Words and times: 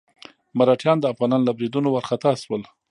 مرهټیان 0.57 0.97
د 0.99 1.05
افغانانو 1.13 1.47
له 1.47 1.53
بريدونو 1.57 1.87
وارخطا 1.91 2.31
شول. 2.43 2.61